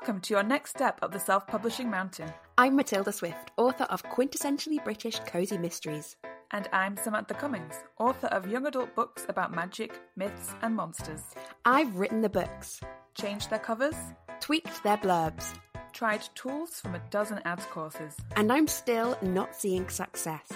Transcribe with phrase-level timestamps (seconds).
[0.00, 2.32] Welcome to your next step up the self publishing mountain.
[2.56, 6.14] I'm Matilda Swift, author of quintessentially British cozy mysteries.
[6.52, 11.22] And I'm Samantha Cummings, author of young adult books about magic, myths, and monsters.
[11.64, 12.80] I've written the books,
[13.16, 13.96] Changed their covers,
[14.38, 15.58] tweaked their blurbs,
[15.92, 18.14] tried tools from a dozen ads courses.
[18.36, 20.46] and I'm still not seeing success.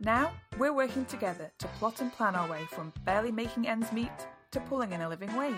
[0.00, 4.10] Now, we're working together to plot and plan our way from barely making ends meet
[4.52, 5.54] to pulling in a living wage.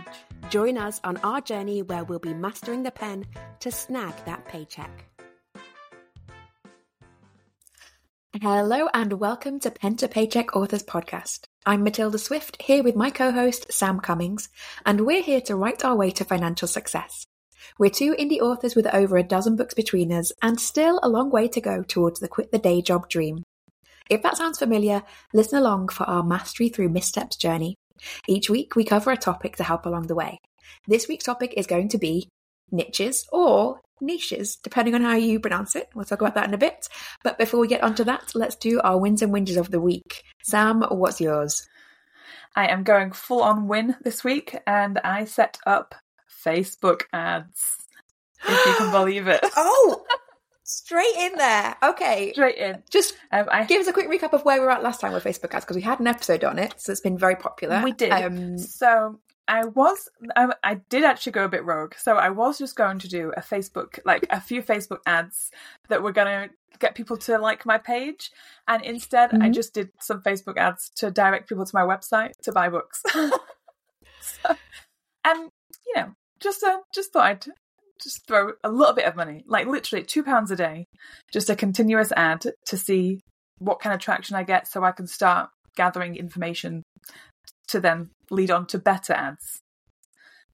[0.50, 3.24] Join us on our journey where we'll be mastering the pen
[3.60, 5.06] to snag that paycheck.
[8.40, 11.44] Hello and welcome to Pen to Paycheck Authors Podcast.
[11.64, 14.48] I'm Matilda Swift here with my co-host Sam Cummings,
[14.84, 17.24] and we're here to write our way to financial success.
[17.78, 21.30] We're two indie authors with over a dozen books between us and still a long
[21.30, 23.44] way to go towards the quit the day job dream.
[24.10, 25.02] If that sounds familiar,
[25.32, 27.76] listen along for our Mastery Through Missteps journey.
[28.28, 30.38] Each week we cover a topic to help along the way.
[30.86, 32.28] This week's topic is going to be
[32.70, 35.88] niches or niches, depending on how you pronounce it.
[35.94, 36.88] We'll talk about that in a bit.
[37.22, 40.24] But before we get onto that, let's do our wins and whinges of the week.
[40.42, 41.68] Sam, what's yours?
[42.54, 45.94] I am going full on win this week, and I set up
[46.44, 47.78] Facebook ads.
[48.44, 49.40] If you can believe it.
[49.56, 50.04] Oh,
[50.64, 51.76] straight in there.
[51.82, 52.32] Okay.
[52.32, 52.82] Straight in.
[52.90, 55.12] Just Um, I give us a quick recap of where we were at last time
[55.12, 57.80] with Facebook ads because we had an episode on it, so it's been very popular.
[57.82, 58.10] We did.
[58.12, 59.18] Um, So
[59.48, 61.94] I was, I, I did actually go a bit rogue.
[61.98, 65.50] So I was just going to do a Facebook, like a few Facebook ads
[65.88, 68.30] that were going to get people to like my page,
[68.68, 69.54] and instead I Mhm.
[69.54, 73.02] just did some Facebook ads to direct people to my website to buy books.
[74.20, 74.56] so,
[75.24, 75.50] and
[75.86, 77.44] you know, just uh, just thought I'd
[78.02, 80.86] just throw a little bit of money, like literally two pounds a day,
[81.32, 83.20] just a continuous ad to see
[83.58, 86.82] what kind of traction I get, so I can start gathering information
[87.68, 89.60] to then lead on to better ads.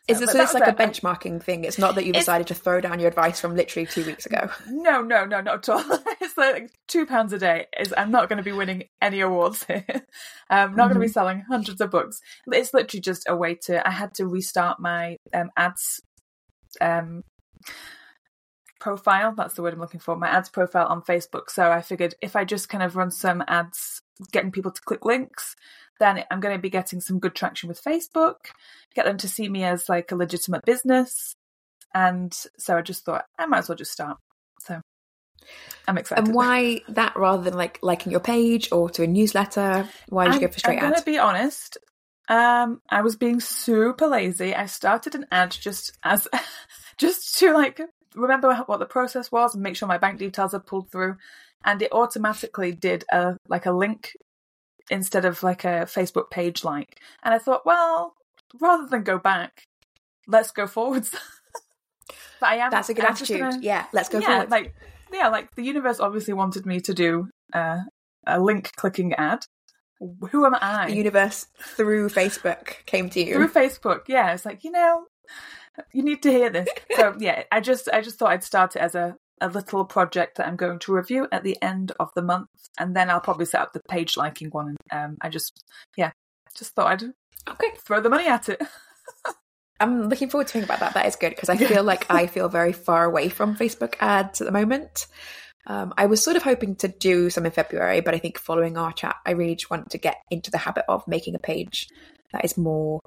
[0.06, 0.76] is this that it's like a it.
[0.76, 1.64] benchmarking thing?
[1.64, 4.50] It's not that you decided to throw down your advice from literally two weeks ago.
[4.68, 5.84] No, no, no, not at all.
[6.20, 7.66] it's like two pounds a day.
[7.78, 9.84] Is I'm not going to be winning any awards here.
[10.50, 12.20] I'm not going to be selling hundreds of books.
[12.46, 13.86] It's literally just a way to.
[13.86, 16.00] I had to restart my um, ads
[16.80, 17.22] um,
[18.80, 19.34] profile.
[19.36, 20.16] That's the word I'm looking for.
[20.16, 21.50] My ads profile on Facebook.
[21.50, 24.02] So I figured if I just kind of run some ads,
[24.32, 25.56] getting people to click links,
[26.00, 28.36] then I'm going to be getting some good traction with Facebook.
[28.94, 31.34] Get them to see me as like a legitimate business.
[31.94, 34.18] And so I just thought I might as well just start.
[34.60, 34.80] So
[35.86, 36.26] I'm excited.
[36.26, 39.88] And why that rather than like liking your page or to a newsletter?
[40.08, 41.78] Why did you go for straight ads I'm gonna be honest.
[42.28, 44.54] Um, I was being super lazy.
[44.54, 46.28] I started an ad just as,
[46.98, 47.80] just to like
[48.14, 51.16] remember what the process was and make sure my bank details are pulled through,
[51.64, 54.12] and it automatically did a like a link
[54.90, 56.98] instead of like a Facebook page like.
[57.22, 58.14] And I thought, well,
[58.60, 59.64] rather than go back,
[60.26, 61.10] let's go forwards.
[62.40, 62.70] but I am.
[62.70, 63.40] That's a good I'm attitude.
[63.40, 64.50] gonna- Yeah, let's go yeah, forward.
[64.50, 64.74] like
[65.12, 67.78] yeah, like the universe obviously wanted me to do uh,
[68.26, 69.44] a link clicking ad.
[70.30, 70.86] Who am I?
[70.86, 73.34] the universe through Facebook came to you.
[73.34, 74.32] Through Facebook, yeah.
[74.32, 75.04] It's like you know,
[75.92, 76.68] you need to hear this.
[76.96, 80.36] So yeah, I just I just thought I'd start it as a a little project
[80.36, 83.46] that I'm going to review at the end of the month, and then I'll probably
[83.46, 84.76] set up the page liking one.
[84.90, 85.62] Um, I just
[85.96, 86.10] yeah,
[86.56, 87.02] just thought I'd
[87.48, 87.76] okay.
[87.78, 88.62] throw the money at it.
[89.80, 90.94] I'm looking forward to hearing about that.
[90.94, 94.40] That is good because I feel like I feel very far away from Facebook ads
[94.40, 95.06] at the moment.
[95.68, 98.76] Um, I was sort of hoping to do some in February, but I think following
[98.76, 101.88] our chat, I really just want to get into the habit of making a page
[102.32, 103.00] that is more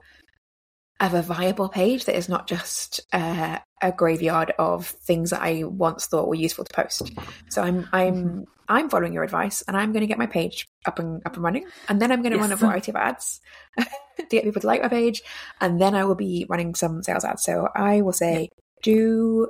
[1.01, 5.63] of a viable page that is not just uh, a graveyard of things that I
[5.63, 7.11] once thought were useful to post.
[7.49, 10.99] So I'm I'm I'm following your advice, and I'm going to get my page up
[10.99, 13.41] and up and running, and then I'm going to run a variety of ads
[13.77, 13.85] to
[14.29, 15.21] get people to like my page,
[15.59, 17.43] and then I will be running some sales ads.
[17.43, 18.49] So I will say,
[18.83, 19.49] do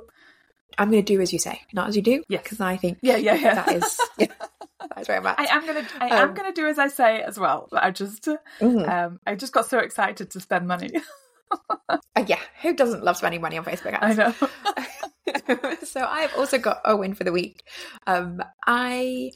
[0.78, 2.98] I'm going to do as you say, not as you do, yeah, because I think
[3.02, 3.54] Yeah, yeah, yeah.
[3.54, 4.26] that is yeah,
[4.80, 5.38] that is where I'm at.
[5.38, 7.68] I am gonna I am Um, gonna do as I say as well.
[7.72, 8.26] I just
[8.60, 8.88] Mhm.
[8.90, 10.90] um I just got so excited to spend money.
[12.14, 14.18] Uh, yeah, who doesn't love spending money on Facebook ads?
[14.18, 15.76] I know.
[15.82, 17.62] so I've also got a win for the week.
[18.06, 19.30] Um, I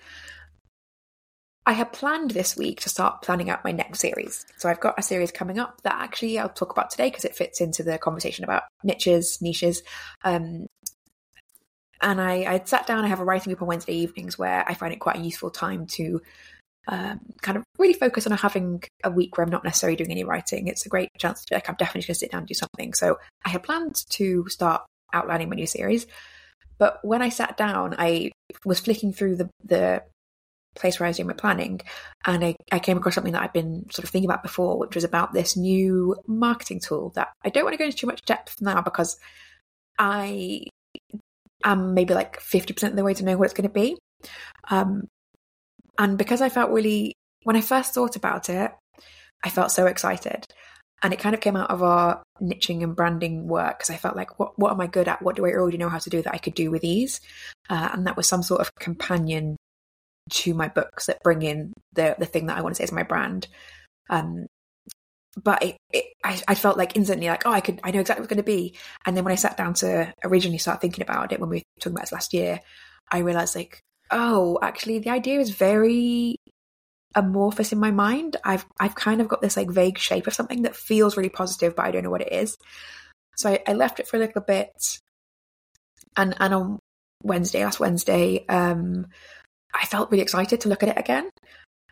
[1.64, 4.46] I had planned this week to start planning out my next series.
[4.56, 7.35] So I've got a series coming up that actually I'll talk about today because it
[7.35, 9.82] fits into the conversation about niches, niches.
[10.23, 10.67] Um,
[12.00, 13.05] and I, I sat down.
[13.05, 15.50] I have a writing group on Wednesday evenings where I find it quite a useful
[15.50, 16.20] time to
[16.88, 20.25] um, kind of really focus on having a week where I'm not necessarily doing any
[20.25, 20.69] writing.
[20.69, 22.94] It's a great chance to like, I'm definitely going to sit down and do something.
[22.94, 26.06] So I had planned to start outlining my new series.
[26.79, 28.31] But when I sat down, I
[28.65, 30.03] was flicking through the, the
[30.77, 31.81] place where I was doing my planning
[32.27, 34.94] and I, I came across something that I'd been sort of thinking about before, which
[34.94, 38.23] was about this new marketing tool that I don't want to go into too much
[38.23, 39.19] depth now because
[39.99, 40.67] I
[41.65, 43.97] am maybe like 50% of the way to know what it's going to be.
[44.71, 45.09] Um,
[45.98, 47.14] and because I felt really,
[47.44, 48.72] when I first thought about it,
[49.44, 50.46] I felt so excited.
[51.02, 54.16] And it kind of came out of our niching and branding work because I felt
[54.16, 55.22] like, what, what am I good at?
[55.22, 57.20] What do I already know how to do that I could do with ease?
[57.69, 59.56] Uh, and that was some sort of companion
[60.31, 62.93] to my books that bring in the the thing that I want to say is
[62.93, 63.46] my brand.
[64.10, 64.46] Um,
[65.43, 68.22] but it, it, I, I, felt like instantly like, oh, I could, I know exactly
[68.22, 68.75] what's going to be.
[69.04, 71.62] And then when I sat down to originally start thinking about it when we were
[71.78, 72.60] talking about this last year,
[73.10, 73.81] I realized like,
[74.11, 76.37] oh, actually the idea is very
[77.14, 78.37] amorphous in my mind.
[78.44, 81.75] I've, I've kind of got this like vague shape of something that feels really positive,
[81.75, 82.56] but I don't know what it is.
[83.37, 84.99] So I, I left it for a little bit.
[86.17, 86.79] And, and on
[87.23, 89.06] Wednesday, last Wednesday, um,
[89.75, 91.31] I felt really excited to look at it again.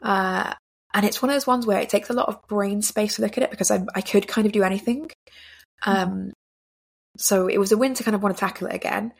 [0.02, 0.52] Uh,
[0.92, 3.22] and it's one of those ones where it takes a lot of brain space to
[3.22, 5.10] look at it because I, I could kind of do anything.
[5.84, 6.32] Um,
[7.16, 9.12] so it was a win to kind of want to tackle it again.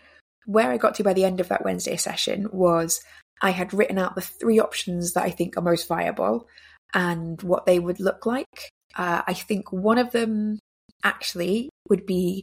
[0.46, 3.00] Where I got to by the end of that Wednesday session was
[3.42, 6.46] I had written out the three options that I think are most viable
[6.92, 8.70] and what they would look like.
[8.96, 10.60] Uh, I think one of them
[11.02, 12.42] actually would be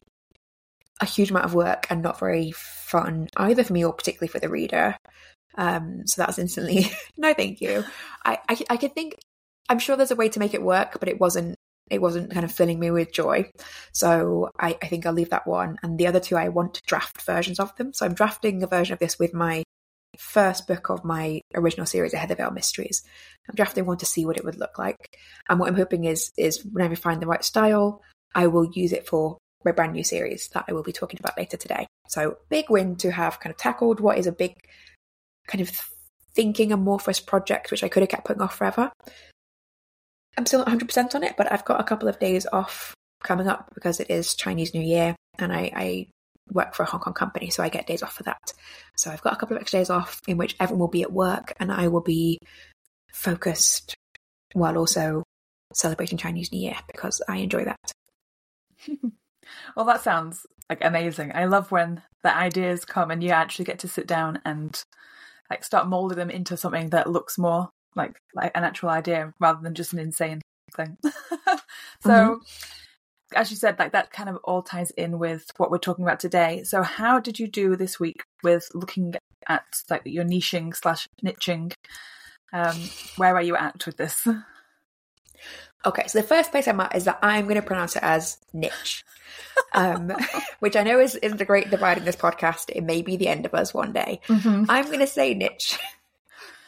[1.00, 4.40] a huge amount of work and not very fun, either for me or particularly for
[4.40, 4.96] the reader.
[5.58, 6.86] Um, so that was instantly
[7.18, 7.84] no, thank you.
[8.26, 9.16] I, I I could think
[9.68, 11.56] I'm sure there's a way to make it work, but it wasn't
[11.92, 13.52] it wasn't kind of filling me with joy.
[13.92, 15.78] So I, I think I'll leave that one.
[15.84, 17.94] And the other two, I want to draft versions of them.
[17.94, 19.64] So I'm drafting a version of this with my
[20.18, 23.04] first book of my original series, The Heathervale Mysteries.
[23.50, 25.18] I'm drafting one to see what it would look like.
[25.50, 28.02] And what I'm hoping is is when I find the right style,
[28.34, 31.38] I will use it for my brand new series that I will be talking about
[31.38, 31.88] later today.
[32.08, 34.56] So big win to have kind of tackled what is a big
[35.48, 35.70] kind of
[36.34, 38.92] thinking amorphous project, which I could have kept putting off forever.
[40.38, 42.94] I'm still not 100% on it, but I've got a couple of days off
[43.24, 46.08] coming up because it is Chinese New Year and I, I
[46.52, 48.54] work for a Hong Kong company, so I get days off for that.
[48.98, 51.12] So I've got a couple of extra days off in which everyone will be at
[51.12, 52.40] work and I will be
[53.12, 53.96] focused
[54.54, 55.24] while also
[55.74, 57.92] celebrating Chinese New Year because I enjoy that.
[59.76, 61.32] well, that sounds like amazing.
[61.34, 64.82] I love when the ideas come and you actually get to sit down and
[65.50, 69.60] like start molding them into something that looks more like like an actual idea rather
[69.62, 70.42] than just an insane
[70.76, 70.98] thing.
[72.02, 72.36] so mm-hmm.
[73.36, 76.20] as you said, like that kind of all ties in with what we're talking about
[76.20, 76.64] today.
[76.64, 79.16] So how did you do this week with looking
[79.48, 81.74] at like your niching slash niching?
[82.54, 82.76] Um,
[83.16, 84.28] where are you at with this?
[85.84, 88.38] Okay, so the first place I'm at is that I'm going to pronounce it as
[88.54, 89.04] niche,
[89.74, 90.14] um,
[90.60, 92.70] which I know is, isn't a great divide in this podcast.
[92.70, 94.20] It may be the end of us one day.
[94.28, 94.66] Mm-hmm.
[94.70, 95.80] I'm going to say niche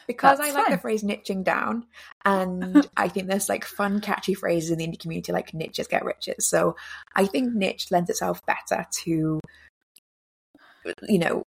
[0.06, 0.72] because That's I like fine.
[0.72, 1.86] the phrase niching down,
[2.24, 6.04] and I think there's like fun, catchy phrases in the indie community like niches get
[6.04, 6.46] riches.
[6.48, 6.76] So
[7.14, 9.40] I think niche lends itself better to,
[11.08, 11.44] you know,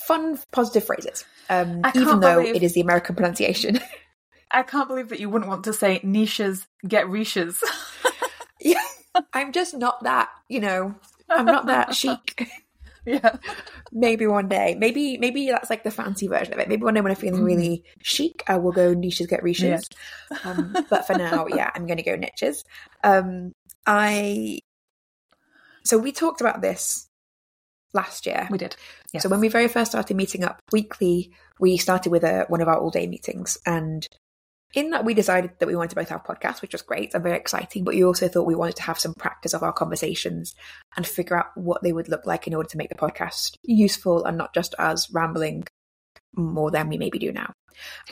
[0.00, 2.56] fun, positive phrases, um, even though believe...
[2.56, 3.80] it is the American pronunciation.
[4.50, 7.62] I can't believe that you wouldn't want to say niches get riches.
[8.60, 8.82] yeah,
[9.32, 10.96] I'm just not that, you know,
[11.28, 12.48] I'm not that chic.
[13.22, 13.36] Yeah.
[13.92, 14.76] maybe one day.
[14.78, 16.68] Maybe maybe that's like the fancy version of it.
[16.68, 19.88] Maybe one day when I'm feeling really chic, I will go niches get riches.
[20.30, 20.38] Yeah.
[20.44, 22.64] Um, but for now, yeah, I'm going to go niches.
[23.02, 23.52] Um,
[23.86, 24.60] I
[25.84, 27.08] so we talked about this
[27.92, 28.46] last year.
[28.50, 28.76] We did.
[29.12, 29.22] Yes.
[29.22, 32.68] So when we very first started meeting up weekly, we started with a, one of
[32.68, 34.06] our all day meetings, and
[34.74, 37.22] in that we decided that we wanted to both have podcasts, which was great and
[37.22, 40.54] very exciting, but we also thought we wanted to have some practice of our conversations
[40.96, 44.24] and figure out what they would look like in order to make the podcast useful
[44.24, 45.64] and not just us rambling
[46.34, 47.52] more than we maybe do now.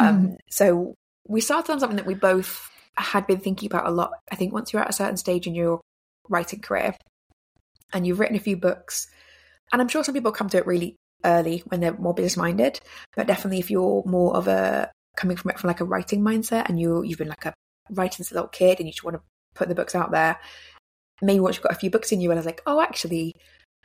[0.00, 0.06] Mm.
[0.06, 0.94] Um, so
[1.28, 4.10] we started on something that we both had been thinking about a lot.
[4.30, 5.80] I think once you're at a certain stage in your
[6.28, 6.96] writing career
[7.92, 9.06] and you've written a few books,
[9.72, 12.80] and I'm sure some people come to it really early when they're more business minded,
[13.14, 16.68] but definitely if you're more of a coming from it from like a writing mindset
[16.68, 17.52] and you you've been like a
[17.90, 19.22] writing since a little kid and you just want to
[19.54, 20.38] put the books out there.
[21.20, 23.34] Maybe once you've got a few books in you realize like oh actually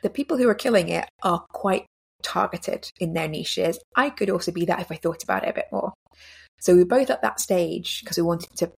[0.02, 1.86] the people who are killing it are quite
[2.22, 3.78] targeted in their niches.
[3.96, 5.92] I could also be that if i thought about it a bit more.
[6.60, 8.70] So we were both at that stage because we wanted to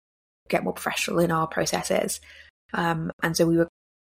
[0.48, 2.20] get more professional in our processes.
[2.72, 3.68] Um, and so we were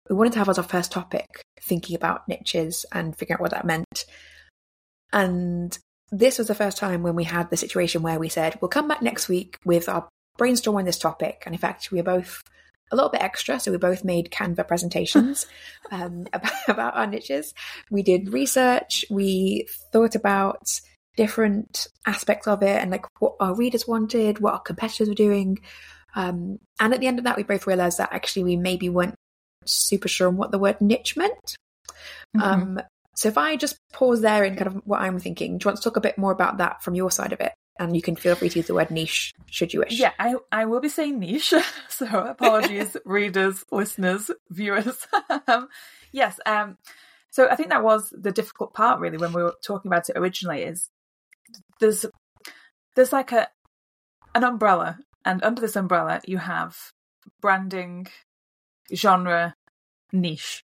[0.09, 1.27] we wanted to have as our first topic
[1.61, 4.05] thinking about niches and figuring out what that meant.
[5.13, 5.77] And
[6.11, 8.89] this was the first time when we had the situation where we said, we'll come
[8.89, 11.43] back next week with our brainstorm on this topic.
[11.45, 12.43] And in fact, we were both
[12.91, 13.61] a little bit extra.
[13.61, 15.47] So we both made Canva presentations
[15.91, 17.55] um, about, about our niches.
[17.91, 19.05] We did research.
[19.11, 20.63] We thought about
[21.17, 25.59] different aspects of it and like what our readers wanted, what our competitors were doing.
[26.15, 29.17] Um, and at the end of that, we both realized that actually we maybe weren't
[29.67, 31.57] super sure on what the word niche meant.
[32.37, 32.41] Mm-hmm.
[32.41, 32.81] Um,
[33.19, 35.79] So if I just pause there in kind of what I'm thinking, do you want
[35.79, 37.53] to talk a bit more about that from your side of it?
[37.77, 39.99] And you can feel free to use the word niche should you wish.
[39.99, 41.53] Yeah, I, I will be saying niche.
[41.89, 45.05] so apologies, readers, listeners, viewers.
[45.49, 45.67] um,
[46.13, 46.39] yes.
[46.47, 46.79] Um,
[47.31, 50.17] so I think that was the difficult part really when we were talking about it
[50.17, 50.89] originally is
[51.81, 52.07] there's
[52.95, 53.49] there's like a
[54.37, 56.77] an umbrella and under this umbrella you have
[57.41, 58.07] branding,
[58.95, 59.57] genre,
[60.13, 60.63] niche.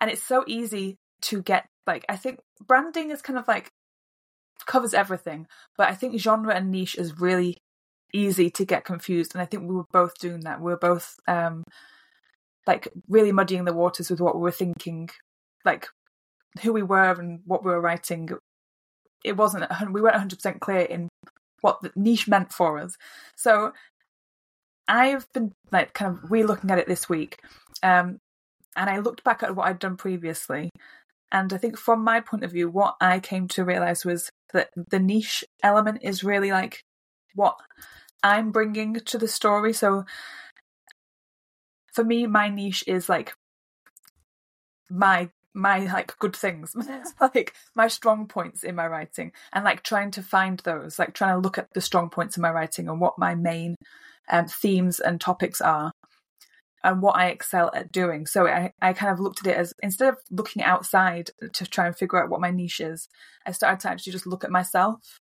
[0.00, 3.70] And it's so easy to get like I think branding is kind of like
[4.66, 5.46] covers everything,
[5.76, 7.58] but I think genre and niche is really
[8.14, 10.60] easy to get confused and I think we were both doing that.
[10.60, 11.64] We were both um
[12.66, 15.08] like really muddying the waters with what we were thinking,
[15.64, 15.88] like
[16.62, 18.28] who we were and what we were writing.
[19.24, 21.08] It wasn't we weren't 100% clear in
[21.60, 22.96] what the niche meant for us.
[23.36, 23.72] So
[24.86, 27.40] I've been like kind of re-looking at it this week,
[27.82, 28.18] um,
[28.76, 30.70] and I looked back at what I'd done previously,
[31.30, 34.70] and I think from my point of view, what I came to realize was that
[34.74, 36.84] the niche element is really like
[37.34, 37.56] what
[38.22, 39.72] I'm bringing to the story.
[39.72, 40.04] So
[41.92, 43.34] for me, my niche is like
[44.90, 46.74] my my like good things
[47.20, 51.34] like my strong points in my writing and like trying to find those like trying
[51.34, 53.74] to look at the strong points in my writing and what my main
[54.30, 55.90] um, themes and topics are
[56.84, 58.26] and what I excel at doing.
[58.26, 61.86] So I, I kind of looked at it as instead of looking outside to try
[61.86, 63.08] and figure out what my niche is,
[63.46, 65.20] I started to actually just look at myself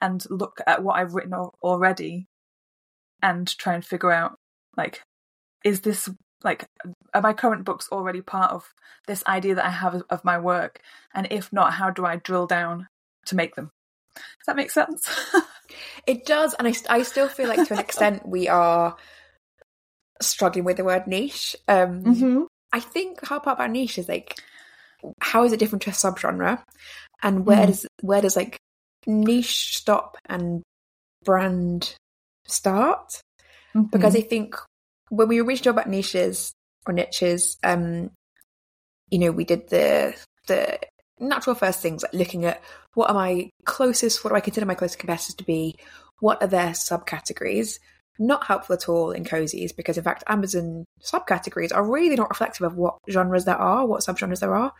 [0.00, 2.26] and look at what I've written already
[3.22, 4.36] and try and figure out
[4.76, 5.02] like,
[5.64, 6.08] is this
[6.42, 6.66] like,
[7.12, 8.72] are my current books already part of
[9.06, 10.80] this idea that I have of my work?
[11.14, 12.88] And if not, how do I drill down
[13.26, 13.70] to make them?
[14.14, 15.08] Does that make sense?
[16.06, 16.54] it does.
[16.54, 18.96] And I, I still feel like to an extent we are
[20.20, 21.56] struggling with the word niche.
[21.68, 22.42] Um, mm-hmm.
[22.72, 24.38] I think how part about niche is like,
[25.20, 26.62] how is it different to a subgenre?
[27.22, 27.66] And where mm.
[27.66, 28.58] does, where does like
[29.06, 30.62] niche stop and
[31.24, 31.94] brand
[32.46, 33.20] start?
[33.74, 33.88] Mm-hmm.
[33.90, 34.56] Because I think
[35.08, 36.52] when we originally talked about niches
[36.86, 38.10] or niches, um,
[39.10, 40.14] you know, we did the
[40.46, 40.78] the
[41.18, 42.62] natural first things like looking at
[42.94, 45.76] what are my closest, what do I consider my closest competitors to be,
[46.20, 47.78] what are their subcategories.
[48.18, 52.66] Not helpful at all in cozies because, in fact, Amazon subcategories are really not reflective
[52.66, 54.72] of what genres there are, what subgenres there are.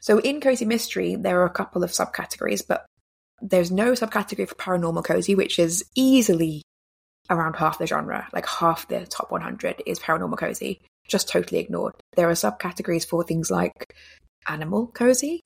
[0.00, 2.86] So, in cozy mystery, there are a couple of subcategories, but
[3.40, 6.62] there's no subcategory for paranormal cozy, which is easily
[7.28, 11.94] around half the genre, like half the top 100 is paranormal cozy, just totally ignored.
[12.16, 13.94] There are subcategories for things like
[14.48, 15.40] animal cozy,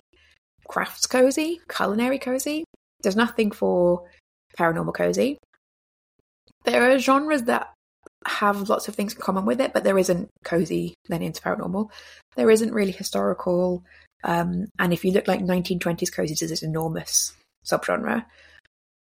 [0.69, 2.65] crafts cozy, culinary cozy.
[3.03, 4.09] There's nothing for
[4.59, 5.39] paranormal cozy.
[6.65, 7.73] There are genres that
[8.27, 11.91] have lots of things in common with it, but there isn't cozy then into paranormal.
[12.37, 13.85] There isn't really historical.
[14.23, 17.35] Um, and if you look like 1920s cozies, is an enormous
[17.67, 18.25] subgenre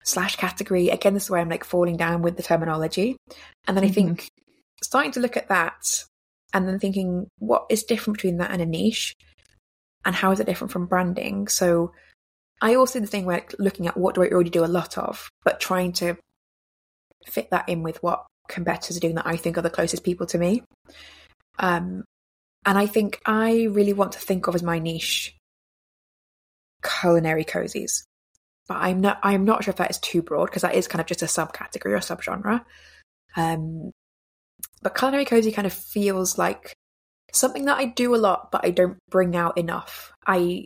[0.03, 0.89] slash category.
[0.89, 3.17] Again, this is where I'm like falling down with the terminology.
[3.67, 4.27] And then I think mm-hmm.
[4.83, 6.03] starting to look at that
[6.53, 9.13] and then thinking what is different between that and a niche
[10.05, 11.47] and how is it different from branding.
[11.47, 11.93] So
[12.61, 15.29] I also the thing where looking at what do I already do a lot of,
[15.43, 16.17] but trying to
[17.25, 20.27] fit that in with what competitors are doing that I think are the closest people
[20.27, 20.63] to me.
[21.59, 22.03] Um,
[22.65, 25.35] and I think I really want to think of as my niche
[26.81, 28.03] culinary cozies
[28.67, 31.01] but I'm not I'm not sure if that is too broad because that is kind
[31.01, 32.63] of just a subcategory or subgenre.
[33.35, 33.91] Um,
[34.81, 36.73] but culinary cozy kind of feels like
[37.33, 40.13] something that I do a lot, but I don't bring out enough.
[40.25, 40.65] I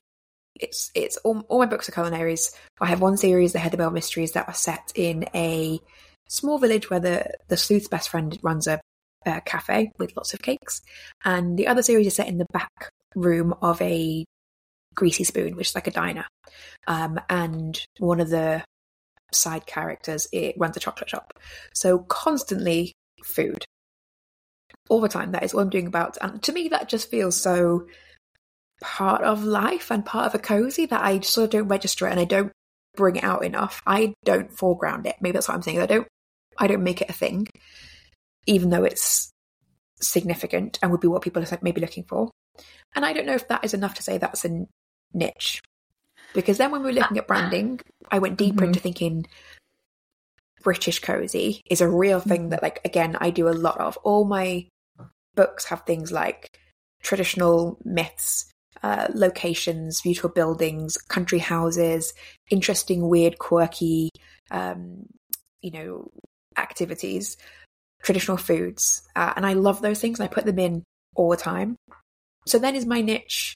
[0.60, 2.52] it's it's all, all my books are culinaries.
[2.80, 5.80] I have one series, the Heathervale Mysteries, that are set in a
[6.28, 8.80] small village where the the sleuth's best friend runs a,
[9.26, 10.82] a cafe with lots of cakes,
[11.26, 14.26] and the other series is set in the back room of a
[14.96, 16.26] Greasy Spoon, which is like a diner.
[16.88, 18.64] Um, and one of the
[19.32, 21.34] side characters it runs a chocolate shop.
[21.74, 22.94] So constantly
[23.24, 23.64] food.
[24.90, 25.32] All the time.
[25.32, 26.18] That is what I'm doing about.
[26.22, 27.88] And to me, that just feels so
[28.82, 32.12] part of life and part of a cozy that I sort of don't register it
[32.12, 32.52] and I don't
[32.96, 33.82] bring it out enough.
[33.86, 35.16] I don't foreground it.
[35.20, 35.82] Maybe that's what I'm saying.
[35.82, 36.08] I don't
[36.58, 37.48] I don't make it a thing,
[38.46, 39.32] even though it's
[40.00, 42.30] significant and would be what people are maybe looking for.
[42.96, 44.66] And I don't know if that is enough to say that's a
[45.14, 45.62] niche.
[46.34, 47.80] Because then when we were looking at branding,
[48.12, 48.66] I went deeper mm-hmm.
[48.66, 49.26] into thinking
[50.62, 52.50] British cozy is a real thing mm-hmm.
[52.50, 53.98] that, like, again, I do a lot of.
[53.98, 54.68] All my
[55.36, 56.60] books have things like
[57.02, 58.52] traditional myths,
[58.84, 62.14] uh, locations, beautiful buildings, country houses,
[62.50, 64.10] interesting, weird, quirky,
[64.52, 65.06] um,
[65.62, 66.12] you know,
[66.58, 67.38] activities,
[68.04, 69.02] traditional foods.
[69.16, 70.84] Uh, and I love those things I put them in
[71.16, 71.76] all the time.
[72.46, 73.54] So then is my niche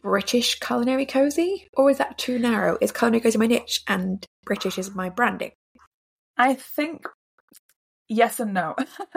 [0.00, 2.78] British culinary cozy, or is that too narrow?
[2.80, 5.50] Is culinary cozy my niche and British is my branding?
[6.38, 7.06] I think
[8.08, 8.76] yes and no.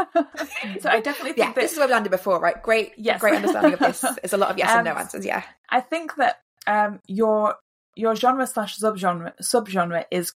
[0.80, 2.62] so I definitely think Yeah, that this is where we landed before, right?
[2.62, 3.20] Great, Yes.
[3.22, 4.02] great understanding of this.
[4.02, 5.26] There's a lot of yes and no Um, answers.
[5.26, 7.56] Yeah, I think that um, your
[7.96, 10.34] your genre slash subgenre subgenre is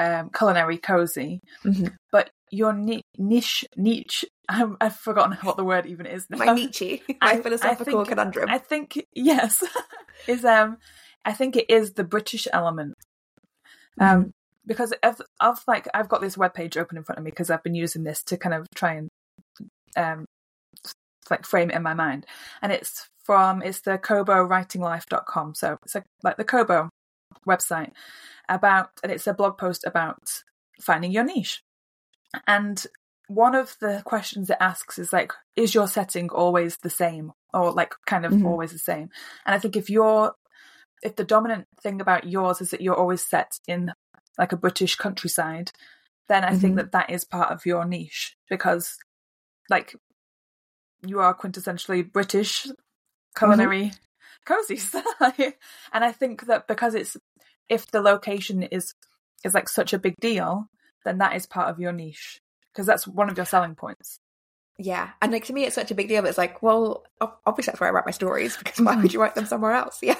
[0.00, 1.94] um, culinary cozy, Mhm.
[2.12, 6.38] but your ni- niche niche I'm, I've forgotten what the word even is now.
[6.38, 8.48] my Nietzsche, my I- I philosophical think- conundrum.
[8.50, 9.62] I think yes,
[10.28, 10.78] is um
[11.24, 12.94] I think it is the British element.
[14.00, 14.30] Um Mhm.
[14.66, 17.62] because of, of like I've got this webpage open in front of me because I've
[17.62, 19.08] been using this to kind of try and
[19.96, 20.24] um
[21.30, 22.26] like frame it in my mind.
[22.62, 25.54] And it's from it's the kobowritinglife.com.
[25.54, 26.88] So it's like, like the Kobo
[27.46, 27.92] website
[28.48, 30.42] about and it's a blog post about
[30.80, 31.62] finding your niche.
[32.46, 32.84] And
[33.28, 37.32] one of the questions it asks is like, is your setting always the same?
[37.52, 38.44] Or like kind of Mhm.
[38.44, 39.08] always the same?
[39.44, 40.34] And I think if you're
[41.02, 43.92] if the dominant thing about yours is that you're always set in
[44.38, 45.70] like a British countryside,
[46.28, 46.76] then I think Mhm.
[46.76, 48.96] that that is part of your niche because
[49.68, 49.94] like
[51.02, 52.66] you are quintessentially British
[53.36, 53.92] culinary
[54.46, 54.94] cozies.
[55.92, 57.16] and I think that because it's
[57.68, 58.94] if the location is
[59.44, 60.68] is like such a big deal,
[61.04, 62.40] then that is part of your niche
[62.72, 64.18] because that's one of your selling points.
[64.78, 66.22] yeah, and like to me, it's such a big deal.
[66.22, 69.20] But it's like, well, obviously that's where I write my stories because why would you
[69.20, 70.00] write them somewhere else?
[70.02, 70.16] Yeah,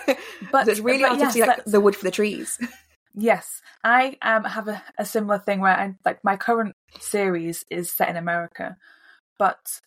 [0.50, 2.58] But so it's really but hard yes, to see like the wood for the trees.
[3.14, 7.90] Yes, I um have a, a similar thing where I like my current series is
[7.90, 8.76] set in America,
[9.38, 9.80] but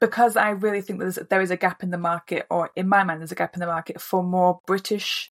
[0.00, 3.04] because I really think there's there is a gap in the market, or in my
[3.04, 5.30] mind, there's a gap in the market for more British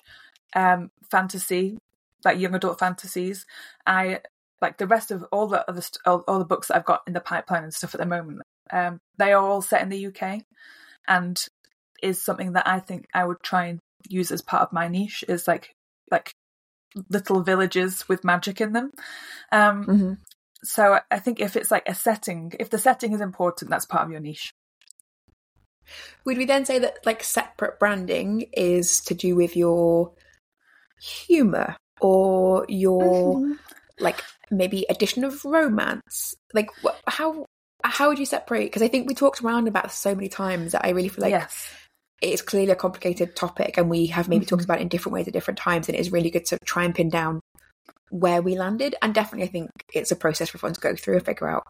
[0.56, 1.78] um fantasy,
[2.24, 3.46] like young adult fantasies.
[3.86, 4.22] I
[4.62, 7.02] like the rest of all the other st- all, all the books that I've got
[7.08, 8.42] in the pipeline and stuff at the moment.
[8.72, 10.44] Um, they are all set in the UK,
[11.08, 11.38] and
[12.04, 15.24] is something that I think I would try and use as part of my niche.
[15.28, 15.72] Is like
[16.12, 16.34] like
[17.10, 18.92] little villages with magic in them.
[19.52, 20.18] Um, Mhm.
[20.64, 24.04] so I think if it's like a setting, if the setting is important, that's part
[24.06, 24.52] of your niche.
[26.26, 30.12] Would we then say that like separate branding is to do with your
[31.02, 33.54] humor or your Mm-hmm.
[34.00, 36.36] like maybe addition of romance?
[36.54, 37.46] Like wh- how
[37.84, 38.66] how would you separate?
[38.66, 41.24] Because I think we talked around about this so many times that I really feel
[41.24, 41.70] like yes.
[42.22, 44.66] it's clearly a complicated topic, and we have maybe talked Mhm.
[44.66, 46.84] about it in different ways at different times, and it is really good to try
[46.84, 47.40] and pin down
[48.10, 48.96] where we landed.
[49.02, 51.64] And definitely, I think it's a process for everyone to go through and figure out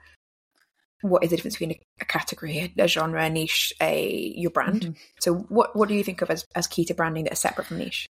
[1.01, 4.81] what is the difference between a, category, a genre, a niche, a your brand.
[4.81, 4.97] Mhm.
[5.19, 7.67] So, what what do you think of as, as key to branding that is separate
[7.67, 8.05] from niche?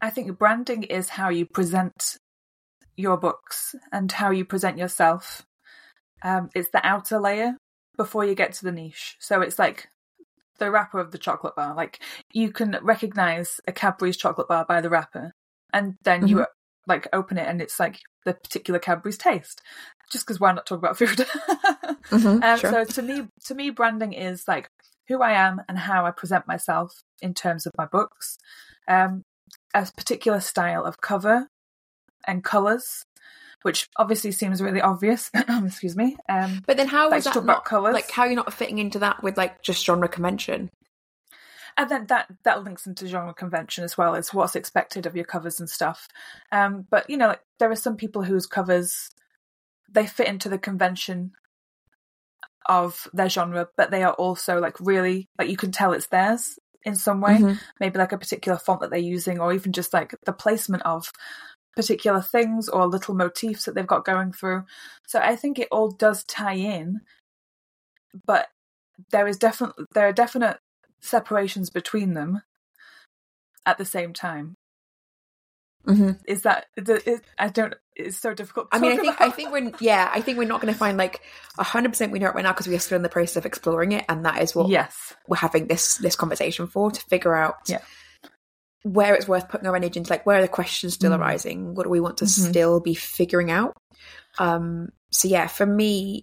[0.00, 2.16] I think branding is how you present
[2.96, 5.42] your books and how you present yourself.
[6.22, 7.56] Um, it's the outer layer
[7.96, 9.16] before you get to the niche.
[9.20, 9.88] So it's like
[10.58, 11.74] the wrapper of the chocolate bar.
[11.74, 12.00] Like
[12.32, 15.32] you can recognize a Cadbury's chocolate bar by the wrapper,
[15.72, 16.46] and then you
[16.86, 19.62] like open it and it's like the particular Cadbury's taste.
[20.10, 21.18] Just because why not talk about food?
[22.10, 24.68] Mm-hmm, Um, So to me, to me, branding is like
[25.08, 28.38] who I am and how I present myself in terms of my books.
[28.88, 29.22] Um,
[29.74, 31.48] a particular style of cover
[32.26, 33.04] and colors,
[33.62, 35.30] which obviously seems really obvious.
[35.64, 36.16] Excuse me.
[36.28, 37.94] Um, but then, how like that not colours.
[37.94, 40.70] like how you're not fitting into that with like just genre convention?
[41.76, 45.24] and then that that links into genre convention as well as what's expected of your
[45.24, 46.08] covers and stuff.
[46.50, 49.10] Um, but you know, like there are some people whose covers
[49.90, 51.32] they fit into the convention
[52.66, 56.58] of their genre, but they are also like really like you can tell it's theirs
[56.84, 57.38] in some way.
[57.38, 57.58] Mhm.
[57.80, 61.12] Maybe like a particular font that they're using, or even just like the placement of
[61.76, 64.64] particular things or little motifs that they've got going through.
[65.06, 67.00] So I think it all does tie in,
[68.26, 68.48] but
[69.10, 70.58] there is definitely there are definite
[71.00, 72.42] separations between them
[73.66, 74.56] at the same time.
[75.86, 76.20] Mhm.
[76.26, 76.66] Is that
[77.38, 77.74] I don't?
[77.96, 78.70] It's so difficult.
[78.70, 79.28] To I mean, I think about.
[79.28, 81.20] I think we're yeah, I think we're not going to find like
[81.58, 83.46] hundred percent we know it right now because we are still in the process of
[83.46, 87.34] exploring it, and that is what yes, we're having this this conversation for to figure
[87.34, 87.80] out Yeah.
[88.84, 90.10] where it's worth putting our energy into.
[90.12, 91.18] Like, where are the questions still Mm.
[91.18, 91.74] arising?
[91.74, 92.50] What do we want to Mhm.
[92.50, 93.76] still be figuring out?
[94.38, 96.22] Um, so yeah, for me,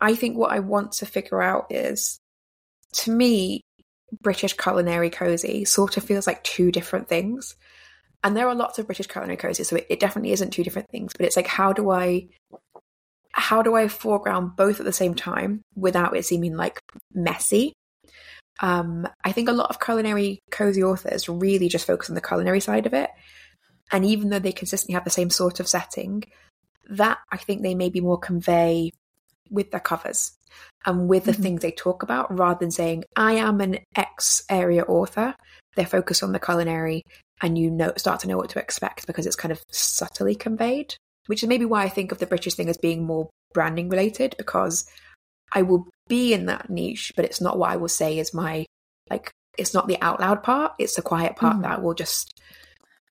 [0.00, 2.18] I think what I want to figure out is,
[2.94, 3.62] to me,
[4.20, 7.56] British culinary cozy sort of feels like two different things.
[8.24, 10.88] And there are lots of British culinary cozy, so it, it definitely isn't two different
[10.90, 11.12] things.
[11.16, 12.28] But it's like, how do I,
[13.32, 16.78] how do I foreground both at the same time without it seeming like
[17.12, 17.72] messy?
[18.60, 22.60] Um, I think a lot of culinary cozy authors really just focus on the culinary
[22.60, 23.10] side of it.
[23.90, 26.22] And even though they consistently have the same sort of setting,
[26.90, 28.90] that I think they maybe more convey
[29.50, 30.32] with their covers.
[30.84, 31.42] and with the Mhm.
[31.42, 35.34] things they talk about rather than saying, I am an X area author.
[35.76, 37.04] They're focused on the culinary
[37.42, 40.94] and you know start to know what to expect because it's kind of subtly conveyed.
[41.26, 44.34] Which is maybe why I think of the British thing as being more branding related,
[44.38, 44.84] because
[45.52, 48.64] I will be in that niche, but it's not what I will say is my
[49.10, 51.62] like it's not the out loud part, it's the quiet part Mhm.
[51.62, 52.40] that will just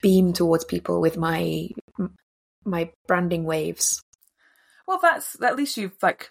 [0.01, 1.69] beam towards people with my
[2.65, 4.03] my branding waves.
[4.87, 6.31] Well, that's at least you've like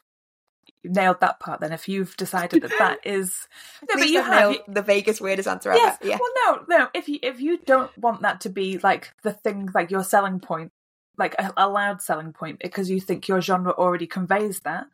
[0.83, 1.59] nailed that part.
[1.61, 3.47] Then, if you've decided that that is,
[3.89, 4.55] no, but you have.
[4.67, 5.97] the vaguest, weirdest answer Yes.
[6.01, 6.09] ever.
[6.09, 6.17] Yeah.
[6.19, 6.31] Well,
[6.67, 6.87] no, no.
[6.93, 10.39] If you if you don't want that to be like the thing, like your selling
[10.39, 10.71] point,
[11.17, 14.85] like a, a loud selling point, because you think your genre already conveys that,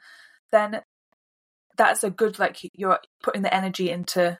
[0.51, 0.81] then
[1.77, 4.39] that's a good like you're putting the energy into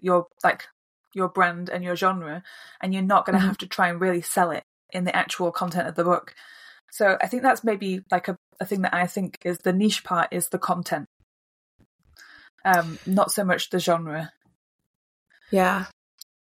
[0.00, 0.64] your like
[1.14, 2.42] your brand and your genre,
[2.80, 3.46] and you're not going to Mhm.
[3.48, 6.34] have to try and really sell it in the actual content of the book.
[6.94, 10.04] So I think that's maybe like a, a thing that I think is the niche
[10.04, 11.06] part is the content,
[12.64, 14.30] um, not so much the genre
[15.50, 15.86] Yeah.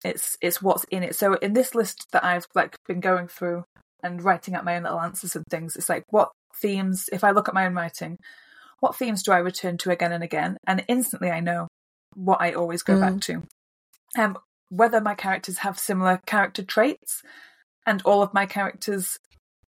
[0.04, 1.14] it's it's what's in it.
[1.14, 3.64] So in this list that I've like been going through
[4.02, 6.28] and writing out my own little answers and things, it's like what
[6.60, 8.18] themes if I look at my own writing,
[8.80, 10.58] what themes do I return to again and again?
[10.66, 11.68] And instantly I know
[12.14, 13.44] what I always go back to.
[14.18, 14.36] Um
[14.68, 17.22] whether my characters have similar character traits
[17.86, 19.16] and all of my characters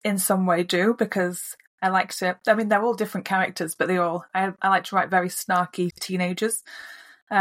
[0.04, 3.88] in some way do because I like to I mean they're all different characters but
[3.88, 6.62] they all I I like to write very snarky teenagers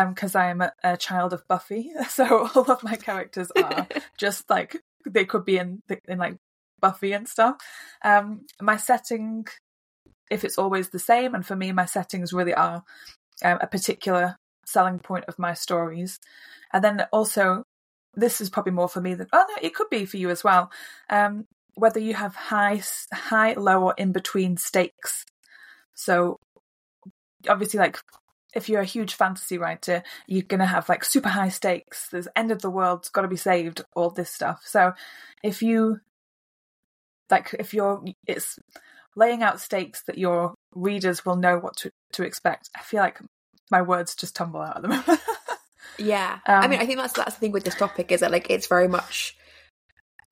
[0.10, 4.78] because I'm a, a child of Buffy, so all of my characters are just like
[5.06, 6.38] they could be in in like
[6.80, 7.58] Buffy and stuff.
[8.04, 9.46] Um, my setting,
[10.32, 12.84] if it's always the same, and for me, my settings really are
[13.44, 16.20] um, a particular selling point of my stories.
[16.72, 17.64] And then also,
[18.16, 20.44] this is probably more for me than oh no, it could be for you as
[20.44, 20.72] well.
[21.10, 22.82] Um, whether you have high,
[23.14, 25.26] high, low, or in between stakes.
[25.96, 26.40] So
[27.48, 27.98] obviously, like
[28.54, 32.08] if you're a huge fantasy writer, you're going to have like super high stakes.
[32.10, 34.62] There's end of the world's got to be saved, all this stuff.
[34.66, 34.94] So
[35.44, 36.00] if you
[37.30, 38.60] like, if you're, it's
[39.16, 42.70] laying out stakes that your readers will know what to, to expect.
[42.78, 43.20] I feel like
[43.72, 45.18] my words just tumble out of them.
[45.98, 46.40] Yeah.
[46.46, 48.50] I Um, mean, I think that's that's the thing with this topic is that like
[48.50, 49.38] it's very much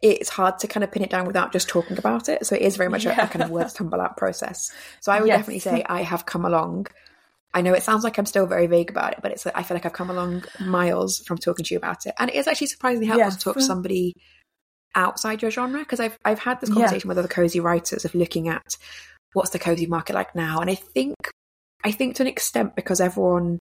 [0.02, 2.46] it's hard to kind of pin it down without just talking about it.
[2.46, 3.26] So it is very much a, Yeah.
[3.26, 4.72] a kind of words tumble out process.
[5.00, 5.40] So I would Yes.
[5.40, 6.88] definitely say I have come along.
[7.54, 9.76] I know it sounds like I'm still very vague about it, but it's I feel
[9.76, 12.68] like I've come along miles from talking to you about it, and it is actually
[12.68, 13.38] surprisingly helpful Yes.
[13.38, 14.14] to talk to somebody
[14.96, 16.76] outside your genre because I've I've had this Yeah.
[16.76, 18.64] conversation with other cozy writers of looking at
[19.34, 21.16] what's the cozy market like now, and I think
[21.84, 23.60] I think to an extent because everyone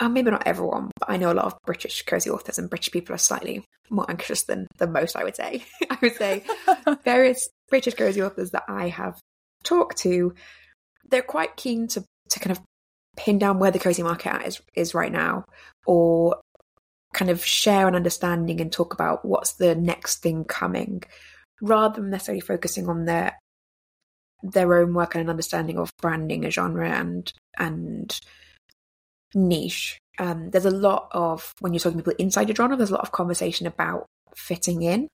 [0.00, 2.90] uh, maybe not everyone, but I know a lot of British cozy authors and British
[2.90, 5.16] people are slightly more anxious than than most.
[5.16, 5.64] I would say.
[5.90, 6.44] I would say
[7.04, 9.20] various British cozy authors that I have
[9.62, 10.34] talked to,
[11.08, 12.60] they're quite keen to to kind of
[13.16, 15.44] pin down where the cozy market is is right now,
[15.86, 16.40] or
[17.12, 21.02] kind of share an understanding and talk about what's the next thing coming,
[21.62, 23.38] rather than necessarily focusing on their
[24.42, 28.20] their own work and an understanding of branding a genre and and
[29.34, 29.98] niche.
[30.18, 32.94] Um, there's a lot of when you're talking to people inside your genre, there's a
[32.94, 35.08] lot of conversation about fitting in.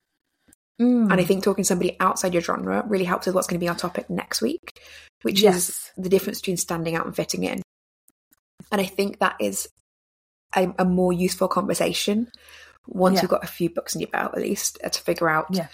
[0.79, 1.11] Mm.
[1.11, 3.63] And I think talking to somebody outside your genre really helps with what's going to
[3.63, 4.59] be our topic next week,
[5.21, 7.61] which is the difference between standing out and fitting in.
[8.71, 9.67] And I think that is
[10.55, 12.31] a, a more useful conversation
[12.87, 13.21] once Yeah.
[13.23, 15.67] you've got a few books in your belt, at least, uh, to figure out Yeah.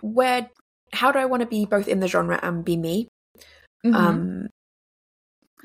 [0.00, 0.48] where,
[0.92, 3.08] how do I want to be both in the genre and be me?
[3.84, 3.94] Mhm.
[3.94, 4.48] Um,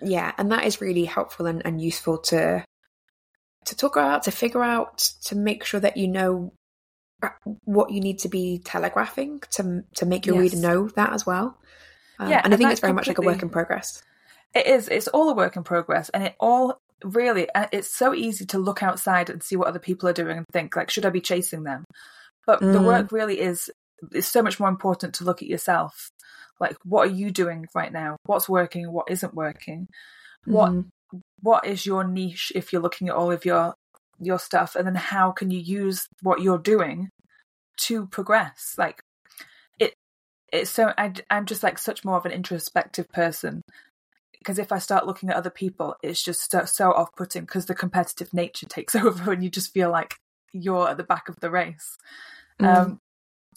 [0.04, 2.64] yeah, and that is really helpful and, and useful to
[3.66, 6.54] to talk about, to figure out, to make sure that you know
[7.66, 11.58] what you need to be telegraphing to to make your reader know that as well.
[12.18, 14.02] Um, Yeah, and I think it's very much like a work in progress.
[14.54, 14.88] It is.
[14.88, 17.50] It's all a work in progress, and it all really.
[17.52, 20.46] uh, It's so easy to look outside and see what other people are doing and
[20.52, 21.84] think like, should I be chasing them?
[22.48, 22.86] But the Mm.
[22.86, 23.70] work really is.
[24.12, 26.12] It's so much more important to look at yourself.
[26.60, 28.18] Like, what are you doing right now?
[28.26, 28.92] What's working?
[28.92, 29.88] What isn't working?
[30.46, 30.90] What Mhm.
[31.42, 32.52] What is your niche?
[32.54, 33.74] If you're looking at all of your
[34.20, 37.10] your stuff, and then how can you use what you're doing
[37.86, 38.76] to progress?
[38.78, 39.02] Like,
[39.80, 39.94] it.
[40.54, 40.94] It's so.
[40.98, 43.64] I, I'm just like such more of an introspective person
[44.40, 47.66] because if I start looking at other people, it's just so, so off putting because
[47.66, 50.16] the competitive nature takes over and you just feel like
[50.54, 51.98] you're at the back of the race.
[52.60, 52.78] Mm.
[52.78, 53.00] Um,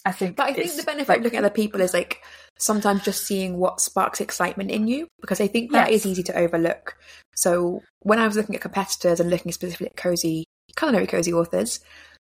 [0.05, 2.23] I think, But I think the benefit like- of looking at other people is like
[2.59, 6.13] sometimes just seeing what sparks excitement in you because I think that is Yes.
[6.13, 6.97] easy to overlook.
[7.35, 10.45] So when I was looking at competitors and looking specifically at cozy,
[10.77, 11.81] culinary cozy authors,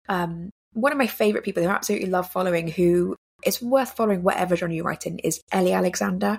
[0.09, 4.23] um, one of my favorite people who I absolutely love following who it's worth following
[4.23, 6.39] whatever genre you write in, is Ellie Alexander.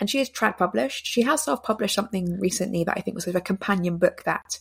[0.00, 1.04] And she is trad published.
[1.04, 4.22] She has self published something recently that I think was sort of a companion book
[4.24, 4.58] that,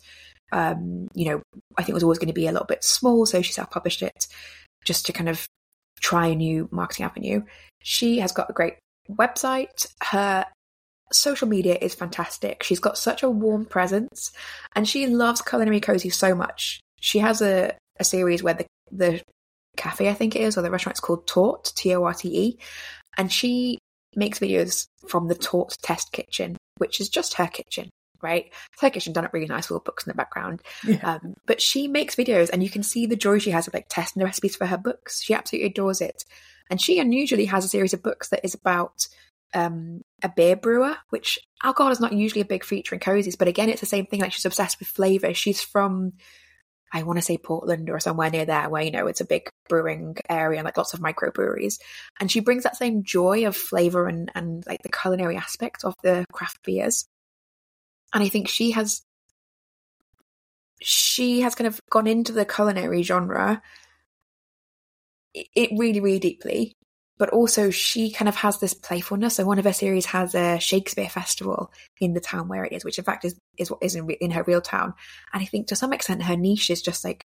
[0.52, 1.42] um, you know,
[1.78, 3.26] I think was always going to be a little bit small.
[3.26, 4.28] So she self published it
[4.84, 5.46] just to kind of
[6.00, 7.44] try a new marketing avenue.
[7.82, 8.76] She has got a great
[9.10, 9.88] website.
[10.02, 10.46] Her
[11.12, 12.64] social media is fantastic.
[12.64, 14.32] She's got such a warm presence
[14.76, 16.80] and she loves culinary cozy so much.
[17.00, 19.22] She has a, a series where the, the
[19.78, 22.30] cafe, I think it is, or the restaurant restaurant's called Torte, T O R T
[22.30, 22.58] E.
[23.18, 23.78] And she
[24.16, 27.90] makes videos from the Torte test kitchen, which is just her kitchen,
[28.22, 28.52] right?
[28.74, 30.62] It's her kitchen done up really nice with all books in the background.
[30.86, 31.16] Yeah.
[31.16, 33.88] Um, but she makes videos and you can see the joy she has of like
[33.90, 35.22] testing the recipes for her books.
[35.22, 36.26] She absolutely adores it.
[36.70, 39.08] And she unusually has a series of books that is about
[39.54, 43.48] um, a beer brewer, which alcohol is not usually a big feature in cozies, but
[43.48, 44.20] again, it's the same thing.
[44.20, 45.34] Like she's obsessed with flavor.
[45.34, 46.14] She's from
[46.96, 49.50] I want to say Portland or somewhere near there where, you know, it's a big
[49.68, 51.80] brewing area and like lots of microbreweries.
[52.20, 55.94] And she brings that same joy of flavor and, and like the culinary aspect of
[56.04, 57.06] the craft beers.
[58.16, 59.04] And I think she has,
[60.82, 63.62] she has kind of gone into the culinary genre
[65.34, 66.74] it really, really deeply
[67.18, 69.36] but also she kind of has this playfulness.
[69.36, 72.84] So one of her series has a Shakespeare festival in the town where it is,
[72.84, 74.94] which in fact is is what is in, in her real town.
[75.34, 77.24] And I think to some extent her niche is just like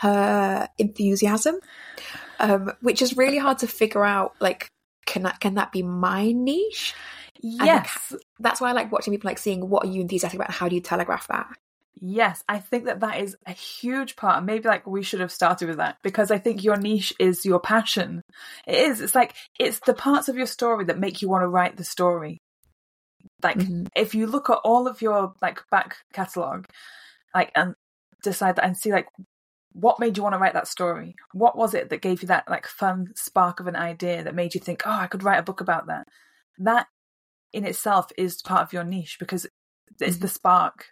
[0.00, 1.56] her enthusiasm,
[2.38, 4.34] um, which is really hard to figure out.
[4.40, 4.68] Like,
[5.06, 6.94] can that can that be my niche?
[7.40, 10.50] Yes, that's why I like watching people like seeing what are you enthusiastic about.
[10.50, 11.48] How do you telegraph that?
[11.98, 14.44] Yes, I think that that is a huge part.
[14.44, 17.60] Maybe like we should have started with that because I think your niche is your
[17.60, 18.22] passion.
[18.66, 19.00] It is.
[19.00, 21.84] It's like it's the parts of your story that make you want to write the
[21.84, 22.38] story.
[23.42, 23.86] Like mm-hmm.
[23.96, 26.66] if you look at all of your like back catalog,
[27.34, 27.74] like and
[28.22, 29.08] decide that and see like
[29.78, 31.16] what made you want to write that story?
[31.32, 34.54] What was it that gave you that like fun spark of an idea that made
[34.54, 36.08] you think, oh, I could write a book about that?
[36.58, 36.86] That
[37.52, 39.46] in itself is part of your niche because
[40.00, 40.22] it's mm-hmm.
[40.22, 40.86] the spark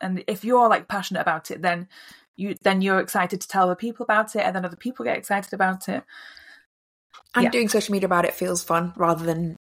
[0.00, 1.88] and if you're like passionate about it then
[2.36, 5.16] you then you're excited to tell other people about it and then other people get
[5.16, 6.04] excited about it
[7.34, 7.50] and yeah.
[7.50, 9.56] doing social media about it feels fun rather than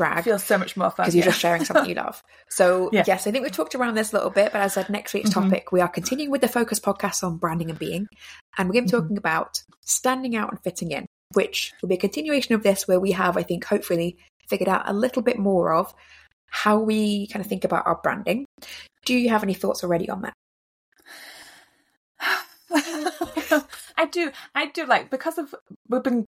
[0.00, 0.24] drag.
[0.24, 2.22] feels so much more fun because you're just sharing something you love.
[2.48, 3.04] So yeah.
[3.06, 5.12] yes, I think we've talked around this a little bit, but as I said, next
[5.12, 5.48] week's mm-hmm.
[5.48, 8.08] topic we are continuing with the focus podcast on branding and being,
[8.56, 9.06] and we're going to be mm-hmm.
[9.06, 12.98] talking about standing out and fitting in, which will be a continuation of this, where
[12.98, 14.16] we have, I think, hopefully
[14.48, 15.94] figured out a little bit more of
[16.48, 18.46] how we kind of think about our branding.
[19.04, 20.34] Do you have any thoughts already on that?
[23.96, 24.30] I do.
[24.54, 25.54] I do like because of
[25.88, 26.24] we've been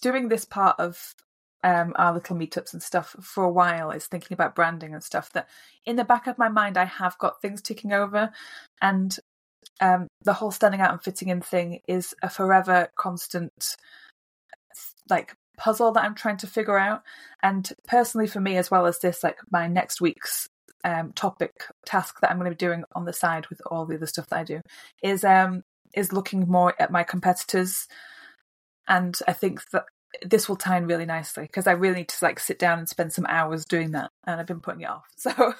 [0.00, 1.12] doing this part of
[1.62, 5.30] um, our little meetups and stuff for a while is thinking about branding and stuff
[5.32, 5.48] that
[5.84, 8.30] in the back of my mind I have got things ticking over
[8.80, 9.16] and
[9.80, 13.76] um, the whole standing out and fitting in thing is a forever constant
[15.08, 17.02] like puzzle that I'm trying to figure out.
[17.42, 20.48] And personally, for me, as well as this, like my next week's
[20.84, 21.52] um, topic
[21.84, 24.28] task that I'm going to be doing on the side with all the other stuff
[24.28, 24.60] that I do
[25.02, 25.62] is um,
[25.94, 27.86] is looking more at my competitors.
[28.88, 29.84] And I think that
[30.22, 32.88] this will tie in really nicely because I really need to like sit down and
[32.88, 35.04] spend some hours doing that, and I've been putting it off.
[35.16, 35.30] So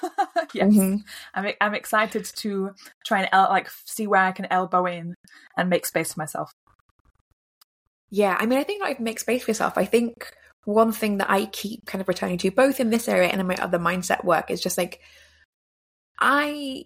[0.54, 0.96] yes, mm-hmm.
[1.34, 2.70] I'm I'm excited to
[3.04, 5.14] try and el- like see where I can elbow in
[5.56, 6.52] and make space for myself.
[8.10, 9.74] Yeah, I mean, I think like make space for yourself.
[9.76, 10.32] I think
[10.64, 13.46] one thing that I keep kind of returning to, both in this area and in
[13.46, 15.00] my other mindset work, is just like
[16.18, 16.84] I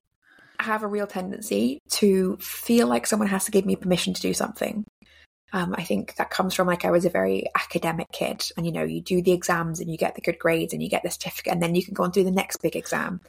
[0.61, 4.35] have a real tendency to feel like someone has to give me permission to do
[4.35, 4.85] something.
[5.55, 8.73] Um, I think that comes from like I was a very academic kid, and you
[8.73, 11.11] know, you do the exams and you get the good grades and you get the
[11.11, 13.21] certificate, and then you can go and do the next big exam.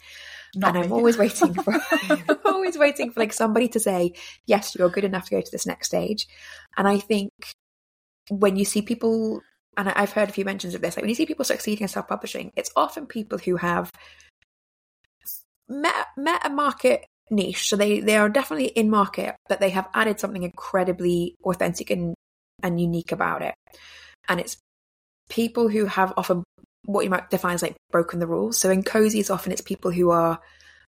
[0.55, 1.75] Not and I'm always waiting for
[2.45, 4.13] always waiting for like somebody to say,
[4.47, 6.27] yes, you're good enough to go to this next stage.
[6.75, 7.31] And I think
[8.29, 9.41] when you see people,
[9.77, 11.89] and I've heard a few mentions of this, like when you see people succeeding in
[11.89, 13.91] self publishing, it's often people who have
[15.69, 17.69] met, met a market niche.
[17.69, 22.14] So they, they are definitely in market, but they have added something incredibly authentic and,
[22.65, 23.54] and unique about it.
[24.28, 24.58] And it's
[25.30, 26.43] people who have often
[26.86, 28.58] what you might define as like broken the rules.
[28.58, 30.39] So in cozies, often it's people who are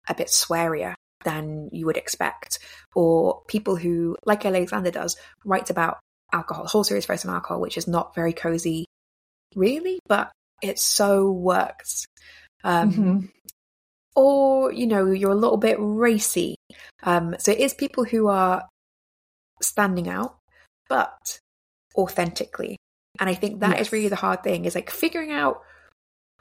[0.08, 2.58] a bit swearier than you would expect,
[2.94, 5.98] or people who, like Alexander does, writes about
[6.32, 8.84] alcohol, whole series focused on alcohol, which is not very cozy,
[9.54, 10.30] really, but
[10.62, 12.04] it so works.
[12.62, 13.26] Um, mm-hmm.
[14.14, 16.56] Or, you know, you're a little bit racy.
[17.02, 18.64] Um, so it is people who are
[19.62, 20.36] standing out,
[20.88, 21.38] but
[21.96, 22.76] authentically.
[23.18, 23.86] And I think that yes.
[23.86, 25.62] is really the hard thing is like figuring out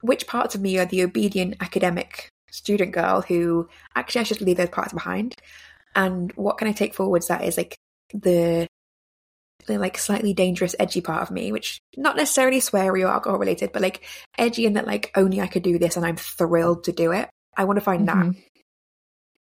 [0.02, 4.58] which parts of me are the obedient academic student girl who actually I should leave
[4.58, 5.36] those parts behind.
[5.96, 7.76] And what can I take forwards that is like
[8.14, 8.68] the
[9.68, 13.72] the like slightly dangerous, edgy part of me, which not necessarily sweary or alcohol related,
[13.72, 14.06] but like
[14.38, 17.30] edgy in that like only I could do this and I'm thrilled to do it.
[17.58, 18.32] I want to find mm-hmm.
[18.32, 18.38] that.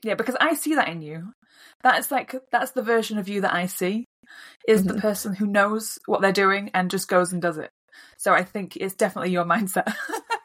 [0.02, 1.32] Yeah, because I see that in you.
[1.82, 4.06] That's like that's the version of you that I see
[4.66, 4.94] is mm-hmm.
[4.96, 7.70] the person who knows what they're doing and just goes and does it.
[8.16, 9.92] So I think it's definitely your mindset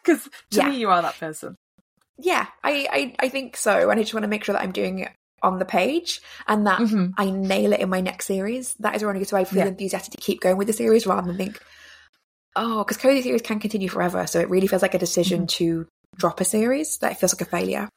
[0.04, 0.69] because to yeah.
[0.69, 1.56] me you are that person.
[2.19, 4.72] Yeah, I, I I think so, and I just want to make sure that I'm
[4.72, 7.12] doing it on the page and that mm-hmm.
[7.17, 8.76] I nail it in my next series.
[8.76, 9.67] That is only so I feel yeah.
[9.67, 11.62] enthusiastic to keep going with the series rather than think,
[12.56, 14.26] oh, because cozy series can continue forever.
[14.26, 15.58] So it really feels like a decision mm-hmm.
[15.58, 17.89] to drop a series that feels like a failure.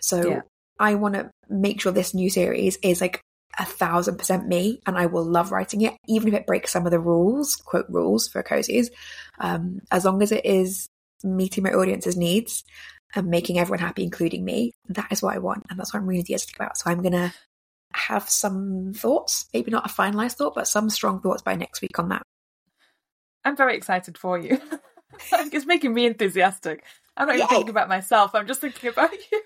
[0.00, 0.40] So yeah.
[0.78, 3.20] I want to make sure this new series is like
[3.58, 6.86] a thousand percent me and I will love writing it, even if it breaks some
[6.86, 8.88] of the rules, quote rules for cozies,
[9.40, 10.88] um, as long as it is
[11.24, 12.64] meeting my audience's needs
[13.14, 14.72] and making everyone happy, including me.
[14.88, 15.64] That is what I want.
[15.70, 16.76] And that's what I'm really enthusiastic about.
[16.76, 17.32] So I'm going to
[17.92, 21.98] have some thoughts, maybe not a finalized thought, but some strong thoughts by next week
[21.98, 22.22] on that.
[23.44, 24.60] I'm very excited for you.
[25.32, 26.84] it's making me enthusiastic.
[27.16, 28.34] I'm not even thinking about myself.
[28.34, 29.42] I'm just thinking about you.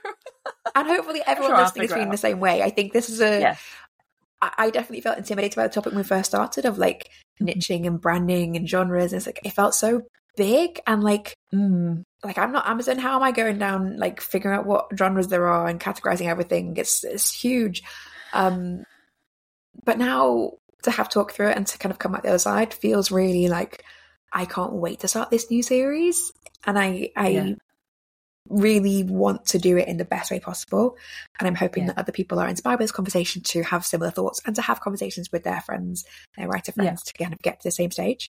[0.74, 2.62] and hopefully everyone listening is feeling the same way.
[2.62, 3.40] I think this is a.
[3.40, 3.56] Yeah.
[4.42, 7.46] I definitely felt intimidated by the topic when we first started of like mm-hmm.
[7.46, 9.12] niching and branding and genres.
[9.12, 10.02] And it's like it felt so
[10.36, 12.98] big and like mm, like I'm not Amazon.
[12.98, 16.76] How am I going down like figuring out what genres there are and categorizing everything?
[16.76, 17.82] It's it's huge.
[18.32, 18.84] Um,
[19.84, 20.52] but now
[20.82, 23.10] to have talk through it and to kind of come out the other side feels
[23.10, 23.84] really like
[24.32, 26.32] I can't wait to start this new series.
[26.66, 27.54] And I I yeah.
[28.48, 30.96] Really want to do it in the best way possible.
[31.38, 31.88] And I'm hoping yeah.
[31.88, 34.80] that other people are inspired by this conversation to have similar thoughts and to have
[34.80, 36.04] conversations with their friends,
[36.36, 37.12] their writer friends, yeah.
[37.12, 38.30] to kind of get to the same stage.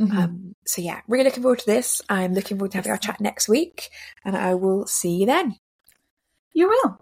[0.00, 0.18] Mm-hmm.
[0.18, 2.02] Um, so yeah, really looking forward to this.
[2.08, 3.90] I'm looking forward to having our chat next week,
[4.24, 5.56] and I will see you then.
[6.52, 6.98] You will.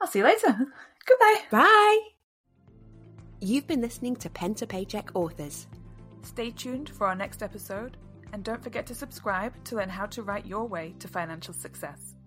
[0.00, 0.56] I'll see you later.
[1.06, 1.42] Goodbye.
[1.50, 1.98] Bye.
[3.40, 5.66] You've been listening to Pen to Paycheck Authors.
[6.22, 7.96] Stay tuned for our next episode,
[8.32, 12.17] and don't forget to subscribe to learn how to write your way to financial success.